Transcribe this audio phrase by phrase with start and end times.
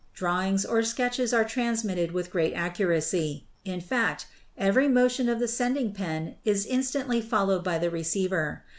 [0.15, 4.25] Drawings or sketches are transmitted with great accuracy; in fact,
[4.57, 8.63] every motion of the sending pen is instantly followed by the receiver.